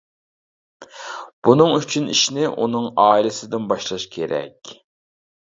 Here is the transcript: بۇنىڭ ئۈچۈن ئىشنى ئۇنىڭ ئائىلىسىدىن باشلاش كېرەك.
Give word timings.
بۇنىڭ 1.47 1.73
ئۈچۈن 1.75 2.07
ئىشنى 2.15 2.47
ئۇنىڭ 2.49 2.89
ئائىلىسىدىن 3.05 3.69
باشلاش 3.75 4.09
كېرەك. 4.19 4.75